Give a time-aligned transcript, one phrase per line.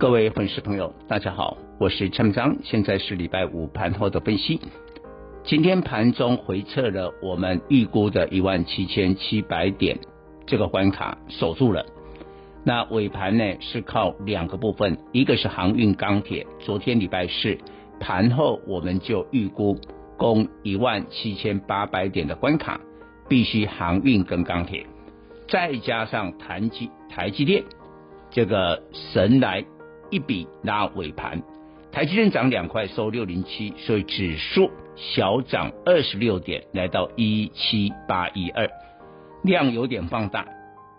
[0.00, 4.58] 各位粉丝朋友，大家好，我是陈章，现在是礼拜五盘后的分析。
[5.44, 9.98] 今天盘中回测了我们预估的一万七千七百点
[10.46, 11.84] 这个关卡守住了。
[12.64, 17.58] 那尾盘呢是靠两个部分，一个是航运钢铁，昨天礼拜四
[18.00, 19.78] 盘后我们就预估
[20.16, 22.80] 攻一万七千八百点的关卡。
[23.28, 24.86] 必须航运跟钢铁，
[25.46, 27.64] 再加上台积台积电，
[28.30, 29.62] 这个神来
[30.10, 31.42] 一笔拉尾盘，
[31.92, 38.68] 台积电涨两块收六零七，所以指数小涨二十六点，来到一七八一二，
[39.42, 40.46] 量有点放大，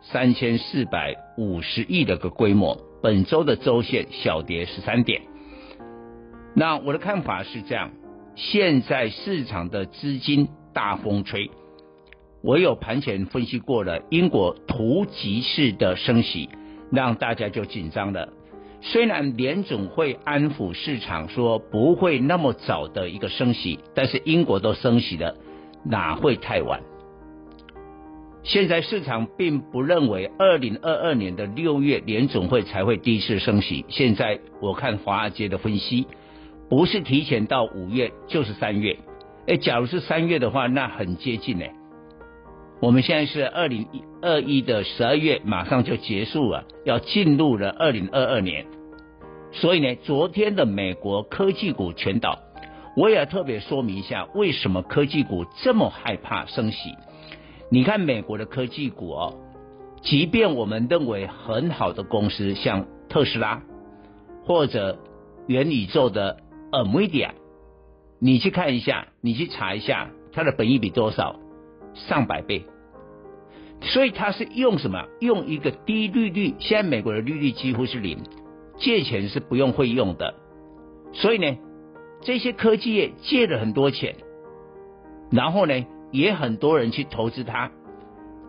[0.00, 5.22] 三千四百五十亿的个规模，本周的周线小跌十三点。
[6.54, 7.90] 那我的看法是这样，
[8.34, 11.50] 现在市场的资金大风吹。
[12.42, 16.48] 我有盘前分析过了，英国突击式的升息，
[16.90, 18.32] 让大家就紧张了。
[18.82, 25.36] 虽然联总会安抚市场说不会那么早的一个升息，但是英国都升息了，
[25.84, 26.80] 哪会太晚？
[28.42, 33.84] 现在市场并不认为二零二二年的六月联总会才会第一次升息。
[33.88, 36.06] 现在我看华尔街的分析，
[36.70, 38.96] 不是提前到五月就是三月。
[39.46, 41.66] 哎，假如是三月的话，那很接近呢。
[42.80, 43.86] 我们现在是二零
[44.22, 48.66] 二一的十二月，马上就结束了，要进入了二零二二年。
[49.52, 52.38] 所以呢，昨天的美国科技股全倒。
[52.96, 56.94] 我也特别说明一下，为什么科技股这么害怕升息？
[57.70, 59.34] 你看美国的科技股哦，
[60.00, 63.62] 即便我们认为很好的公司，像特斯拉
[64.46, 64.98] 或者
[65.46, 66.38] 元宇宙的
[66.72, 67.32] NVIDIA，
[68.18, 71.36] 你去看一下，你去查一下它的本益比多少？
[71.94, 72.64] 上百倍，
[73.82, 75.06] 所以他是用什么？
[75.20, 78.18] 用一个低利率，现在美国的利率几乎是零，
[78.78, 80.34] 借钱是不用费用的。
[81.12, 81.56] 所以呢，
[82.22, 84.16] 这些科技业借了很多钱，
[85.30, 87.70] 然后呢，也很多人去投资它。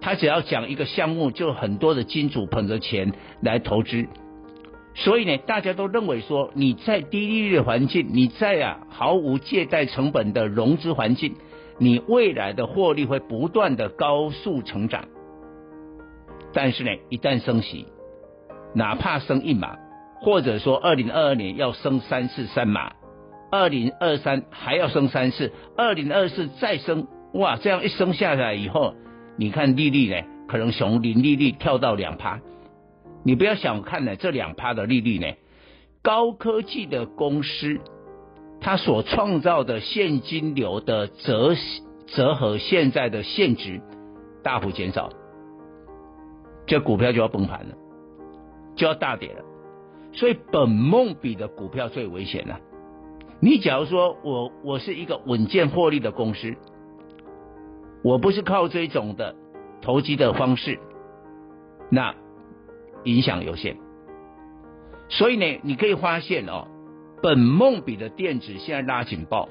[0.00, 3.12] 他只要讲一个项目，就很多的金主捧着钱
[3.42, 4.06] 来投资。
[4.94, 11.34] 所以呢，大家都认为说，你在低利率的环境，你在啊毫无借贷成本的融资环境。
[11.80, 15.04] 你未来的获利会不断的高速成长，
[16.52, 17.86] 但是呢，一旦升息，
[18.74, 19.76] 哪怕升一码，
[20.20, 22.92] 或者说二零二二年要升三次三码，
[23.50, 28.94] 二零二三还要升三次，二零二四再升，哇，这样一升下来以后，
[29.36, 32.40] 你看利率呢，可能从零利率跳到两趴，
[33.24, 35.26] 你不要小看呢这两趴的利率呢，
[36.02, 37.80] 高科技的公司。
[38.60, 41.54] 它所创造的现金流的折
[42.08, 43.80] 折合现在的现值
[44.42, 45.10] 大幅减少，
[46.68, 47.74] 这股票就要崩盘了，
[48.76, 49.42] 就要大跌了。
[50.12, 52.60] 所以本梦比的股票最危险了。
[53.40, 56.54] 你假如说我我是一个稳健获利的公司，
[58.04, 59.34] 我不是靠这种的
[59.82, 60.78] 投机的方式，
[61.90, 62.14] 那
[63.02, 63.76] 影响有限。
[65.08, 66.68] 所以呢，你可以发现哦。
[67.20, 69.48] 本梦比的电子现在拉警报，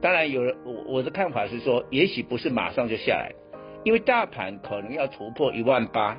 [0.00, 3.34] 当然有人我我的看法是说，也许不是马上就下来，
[3.86, 6.18] 因为大盘可能要突破一万八，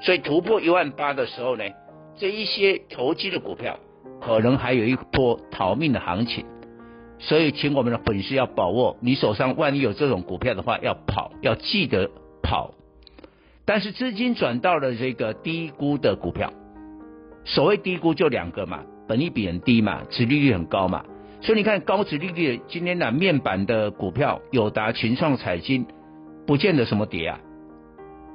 [0.00, 1.64] 所以突破一万八的时候呢，
[2.16, 3.78] 这一些投机的股票
[4.22, 6.46] 可能还有一波逃命的行情，
[7.18, 12.10] 所以请我们的粉丝要把握，你手上万一有这种股票的话，要跑，要记得
[12.42, 12.70] 跑，
[13.66, 16.54] 但是资金转到了这个低估的股票，
[17.44, 18.82] 所谓低估就两个嘛。
[19.06, 21.04] 本益比很低嘛，殖利率很高嘛，
[21.42, 25.86] 所以你看高殖利率今天的面板的股票，友达、群创、彩晶，
[26.46, 27.40] 不见得什么跌啊。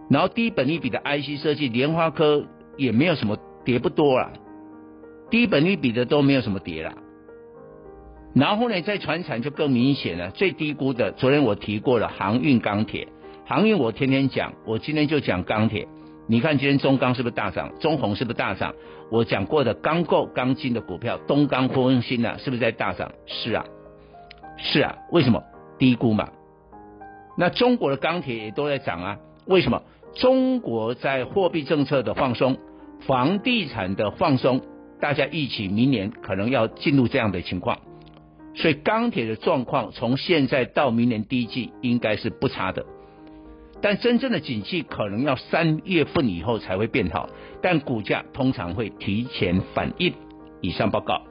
[0.09, 4.31] 然后低本利比的 IC 设计，莲花科也没有什么跌不多啊，
[5.29, 6.93] 低本利比的都没有什么跌啦。
[8.33, 13.07] 然后呢，在传产就更明显了，最低估的，昨天我提过了航运钢铁，
[13.45, 15.87] 航运我天天讲，我今天就讲钢铁。
[16.27, 17.71] 你看今天中钢是不是大涨？
[17.79, 18.73] 中红是不是大涨？
[19.09, 23.11] 我讲过的钢构钢筋的股票，东钢、丰兴啊，是不是在大涨？
[23.25, 23.65] 是啊，
[24.57, 24.95] 是啊。
[25.11, 25.43] 为什么？
[25.77, 26.29] 低估嘛。
[27.41, 29.17] 那中国的钢铁也都在涨啊。
[29.47, 29.81] 为什么？
[30.13, 32.59] 中国在货币政策的放松，
[33.07, 34.61] 房地产的放松，
[34.99, 37.79] 大家预期明年可能要进入这样的情况，
[38.53, 42.85] 所以钢铁的状况从现在到明年第一季应该是不差的。
[43.81, 47.27] 但真正的景气可能要三月份以后才会变好，
[47.63, 50.13] 但股价通常会提前反应。
[50.61, 51.30] 以上报告。